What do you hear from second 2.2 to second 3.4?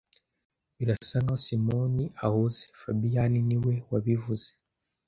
ahuze fabien